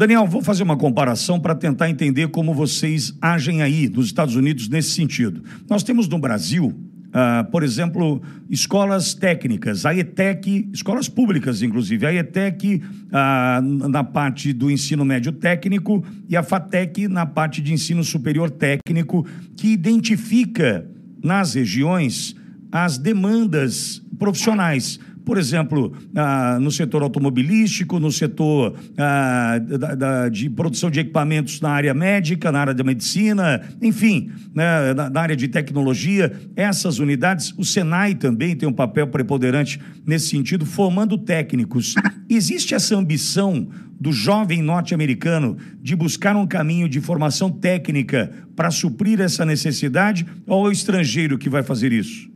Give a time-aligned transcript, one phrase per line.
[0.00, 4.66] Daniel, vou fazer uma comparação para tentar entender como vocês agem aí nos Estados Unidos
[4.66, 5.44] nesse sentido.
[5.68, 6.74] Nós temos no Brasil
[7.10, 14.52] Uh, por exemplo, escolas técnicas, a ETEC, escolas públicas, inclusive, a ETEC uh, na parte
[14.52, 19.26] do ensino médio técnico e a FATEC na parte de ensino superior técnico,
[19.56, 20.86] que identifica
[21.20, 22.36] nas regiões
[22.70, 30.48] as demandas profissionais por exemplo, ah, no setor automobilístico, no setor ah, da, da, de
[30.50, 35.36] produção de equipamentos na área médica, na área da medicina, enfim, né, na, na, área
[35.36, 36.32] de tecnologia.
[36.56, 41.94] Essas unidades, o Senai também tem um papel preponderante nesse sentido, formando técnicos.
[42.28, 43.68] Existe essa ambição
[44.00, 50.66] do jovem norte-americano de buscar um caminho de formação técnica para suprir essa necessidade ou
[50.66, 52.29] é o estrangeiro que vai fazer isso?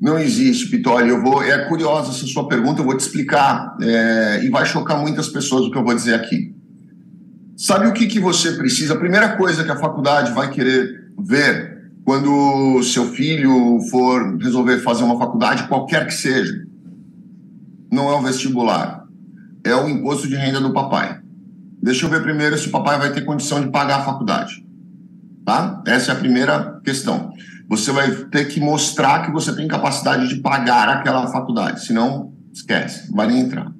[0.00, 1.08] Não existe, Pitoli.
[1.08, 1.42] Eu vou.
[1.42, 3.76] É curiosa essa sua pergunta, eu vou te explicar.
[3.80, 6.54] É, e vai chocar muitas pessoas o que eu vou dizer aqui.
[7.56, 8.94] Sabe o que, que você precisa?
[8.94, 15.02] A primeira coisa que a faculdade vai querer ver quando seu filho for resolver fazer
[15.02, 16.64] uma faculdade, qualquer que seja,
[17.92, 19.04] não é o vestibular,
[19.64, 21.20] é o imposto de renda do papai.
[21.82, 24.64] Deixa eu ver primeiro se o papai vai ter condição de pagar a faculdade.
[25.44, 25.82] Tá?
[25.86, 27.32] Essa é a primeira questão
[27.68, 33.12] você vai ter que mostrar que você tem capacidade de pagar aquela faculdade, senão esquece,
[33.12, 33.70] vai nem entrar.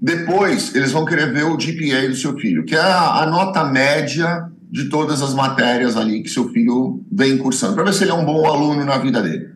[0.00, 3.64] Depois, eles vão querer ver o GPA do seu filho, que é a, a nota
[3.64, 8.10] média de todas as matérias ali que seu filho vem cursando, para ver se ele
[8.10, 9.48] é um bom aluno na vida dele.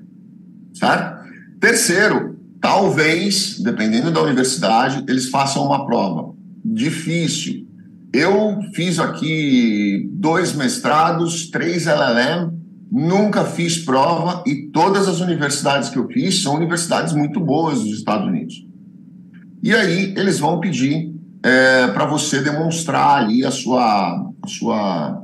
[0.72, 1.26] Certo?
[1.60, 6.34] Terceiro, talvez, dependendo da universidade, eles façam uma prova.
[6.64, 7.66] Difícil.
[8.12, 12.52] Eu fiz aqui dois mestrados, três LLM,
[12.90, 17.98] Nunca fiz prova e todas as universidades que eu fiz são universidades muito boas dos
[17.98, 18.66] Estados Unidos.
[19.62, 21.12] E aí eles vão pedir
[21.42, 25.22] é, para você demonstrar ali a sua, a sua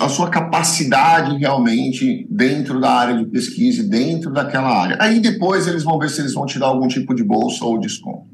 [0.00, 4.96] a sua capacidade realmente dentro da área de pesquisa, dentro daquela área.
[5.00, 7.78] Aí depois eles vão ver se eles vão te dar algum tipo de bolsa ou
[7.78, 8.26] desconto.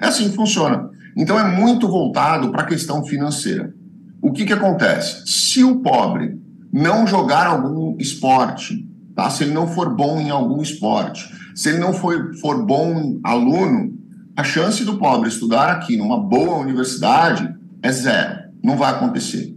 [0.00, 0.88] É assim que funciona.
[1.14, 3.74] Então é muito voltado para a questão financeira.
[4.22, 5.22] O que, que acontece?
[5.26, 6.40] Se o pobre
[6.72, 9.28] não jogar algum esporte, tá?
[9.30, 13.98] Se ele não for bom em algum esporte, se ele não for, for bom aluno,
[14.36, 18.40] a chance do pobre estudar aqui numa boa universidade é zero.
[18.62, 19.54] Não vai acontecer,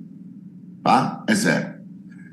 [0.83, 1.23] tá?
[1.27, 1.73] É zero.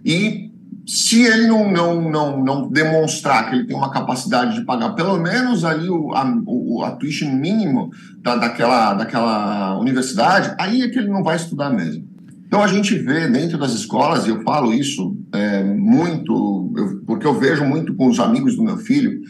[0.04, 0.50] E
[0.86, 5.18] se ele não, não, não, não demonstrar que ele tem uma capacidade de pagar pelo
[5.18, 10.98] menos ali o, a, o, a tuition mínimo da, daquela, daquela universidade, aí é que
[10.98, 12.09] ele não vai estudar mesmo.
[12.50, 17.24] Então a gente vê dentro das escolas, e eu falo isso é, muito, eu, porque
[17.24, 19.20] eu vejo muito com os amigos do meu filho,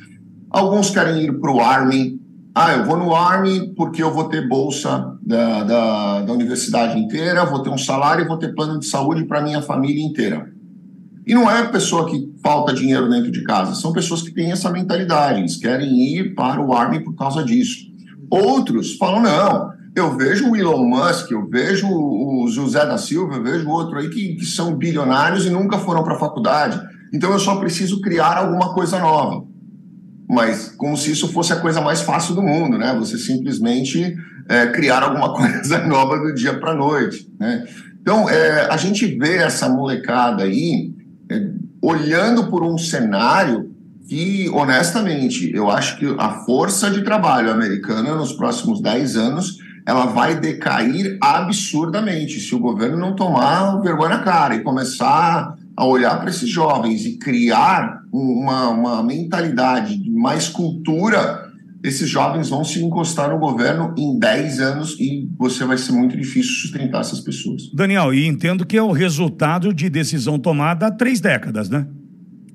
[0.49, 2.19] alguns querem ir para o Army.
[2.55, 7.45] Ah, eu vou no Army porque eu vou ter bolsa da, da, da universidade inteira,
[7.45, 10.51] vou ter um salário e vou ter plano de saúde para minha família inteira.
[11.27, 14.71] E não é pessoa que falta dinheiro dentro de casa, são pessoas que têm essa
[14.71, 17.87] mentalidade, eles querem ir para o Army por causa disso.
[18.31, 23.43] Outros falam, não, eu vejo o Elon Musk, eu vejo o José da Silva, eu
[23.43, 26.81] vejo outro aí que, que são bilionários e nunca foram para a faculdade.
[27.13, 29.45] Então eu só preciso criar alguma coisa nova.
[30.29, 32.95] Mas como se isso fosse a coisa mais fácil do mundo, né?
[33.01, 34.17] Você simplesmente
[34.49, 37.65] é, criar alguma coisa nova do dia para a noite, né?
[38.01, 40.95] Então é, a gente vê essa molecada aí
[41.29, 41.49] é,
[41.83, 43.71] olhando por um cenário
[44.09, 50.07] que, honestamente, eu acho que a força de trabalho americana nos próximos 10 anos ela
[50.07, 56.19] vai decair absurdamente se o governo não tomar vergonha na cara e começar a olhar
[56.21, 61.49] para esses jovens e criar uma, uma mentalidade de mais cultura,
[61.83, 66.17] esses jovens vão se encostar no governo em 10 anos e você vai ser muito
[66.17, 67.71] difícil sustentar essas pessoas.
[67.73, 71.87] Daniel, e entendo que é o resultado de decisão tomada há três décadas, né?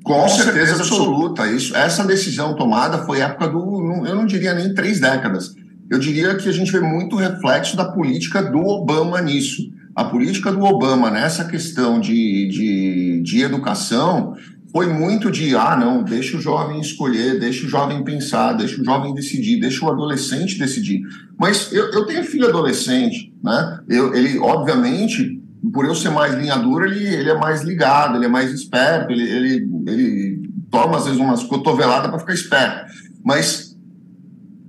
[0.03, 1.47] Com certeza absoluta.
[1.47, 5.55] Isso, essa decisão tomada foi época do, eu não diria nem três décadas
[5.89, 9.71] eu diria que a gente vê muito reflexo da política do Obama nisso.
[9.95, 14.35] A política do Obama nessa questão de, de, de educação
[14.71, 18.83] foi muito de, ah, não, deixa o jovem escolher, deixa o jovem pensar, deixa o
[18.83, 21.01] jovem decidir, deixa o adolescente decidir.
[21.39, 23.79] Mas eu, eu tenho filho adolescente, né?
[23.87, 25.41] Eu, ele, obviamente,
[25.71, 29.13] por eu ser mais linha dura, ele, ele é mais ligado, ele é mais esperto,
[29.13, 32.91] ele, ele, ele toma, às vezes, umas cotoveladas para ficar esperto.
[33.23, 33.64] Mas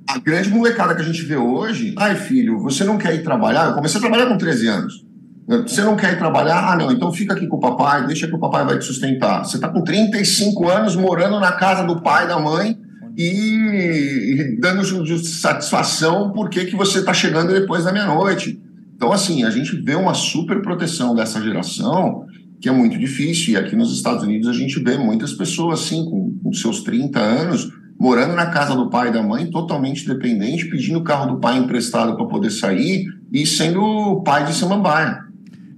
[0.09, 3.69] a grande molecada que a gente vê hoje, ai filho, você não quer ir trabalhar?
[3.69, 5.07] Eu comecei a trabalhar com 13 anos.
[5.49, 6.73] Você não quer ir trabalhar?
[6.73, 9.45] Ah, não, então fica aqui com o papai, deixa que o papai vai te sustentar.
[9.45, 12.77] Você está com 35 anos morando na casa do pai, da mãe
[13.17, 14.85] e, dando
[15.19, 18.61] satisfação por que, que você está chegando depois da meia-noite.
[18.95, 22.27] Então, assim, a gente vê uma super proteção dessa geração
[22.61, 23.55] que é muito difícil.
[23.55, 27.21] E aqui nos Estados Unidos a gente vê muitas pessoas, assim, com, com seus 30
[27.21, 31.41] anos, morando na casa do pai e da mãe, totalmente dependente, pedindo o carro do
[31.41, 35.25] pai emprestado para poder sair e sendo pai de samambaia.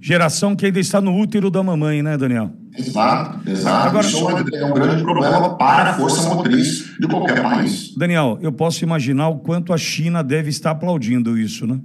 [0.01, 2.51] Geração que ainda está no útero da mamãe, né, Daniel?
[2.77, 3.87] Exato, exato.
[3.89, 7.93] Agora, Isso é um grande problema para a força motriz de qualquer país.
[7.97, 11.79] Daniel, eu posso imaginar o quanto a China deve estar aplaudindo isso, né?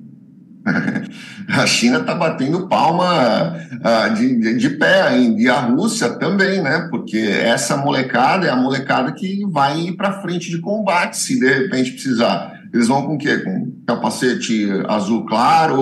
[1.49, 6.63] a China está batendo palma uh, de, de, de, pé ainda, e a Rússia também,
[6.63, 6.89] né?
[6.91, 11.93] Porque essa molecada é a molecada que vai para frente de combate se de repente
[11.93, 12.55] precisar.
[12.73, 13.39] Eles vão com o quê?
[13.39, 15.77] Com capacete azul claro,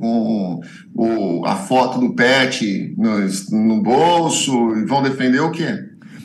[0.00, 0.60] com
[0.94, 5.78] o, a foto do pet no, no bolso, e vão defender o quê?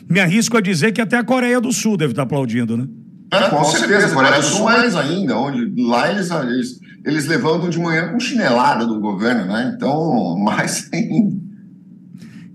[0.08, 2.86] Me arrisco a dizer que até a Coreia do Sul deve estar aplaudindo, né?
[3.30, 6.80] É, com, com certeza, certeza, a Coreia do Sul mais ainda, onde lá eles, eles
[7.08, 9.72] eles levantam de manhã com chinelada do governo, né?
[9.74, 11.48] Então, mais ainda.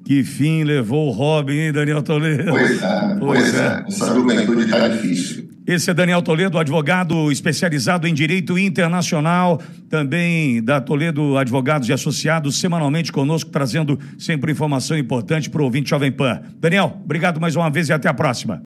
[0.06, 2.52] Que fim levou o Robin, hein, Daniel Toledo?
[2.52, 3.66] Pois é, pois, pois é.
[3.66, 3.86] é.
[3.88, 5.54] Essa juventude está difícil.
[5.66, 12.60] Esse é Daniel Toledo, advogado especializado em direito internacional, também da Toledo Advogados e Associados,
[12.60, 16.42] semanalmente conosco, trazendo sempre informação importante para o ouvinte Jovem Pan.
[16.60, 18.62] Daniel, obrigado mais uma vez e até a próxima.